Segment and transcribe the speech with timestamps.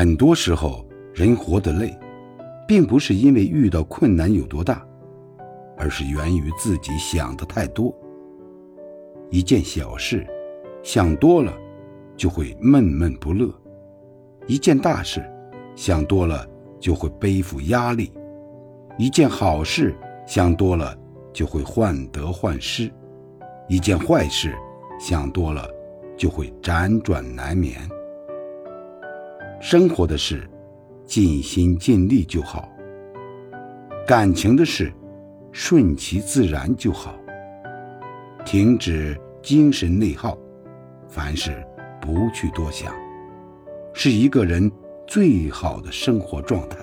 [0.00, 1.94] 很多时候，人活得累，
[2.66, 4.82] 并不是因为遇到困难有多大，
[5.76, 7.94] 而是源于自己想的太多。
[9.28, 10.26] 一件小事，
[10.82, 11.54] 想多了，
[12.16, 13.46] 就会闷闷不乐；
[14.46, 15.22] 一件大事，
[15.76, 16.48] 想多了
[16.80, 18.10] 就会背负压力；
[18.96, 19.94] 一件好事，
[20.26, 20.96] 想多了
[21.30, 22.90] 就会患得患失；
[23.68, 24.56] 一件坏事，
[24.98, 25.68] 想多了
[26.16, 27.78] 就会辗转难眠。
[29.60, 30.48] 生活的事，
[31.04, 32.66] 尽心尽力就好；
[34.06, 34.90] 感情的事，
[35.52, 37.14] 顺其自然就好。
[38.42, 40.36] 停止精神内耗，
[41.06, 41.62] 凡事
[42.00, 42.90] 不去多想，
[43.92, 44.72] 是一个人
[45.06, 46.78] 最好的生活状态。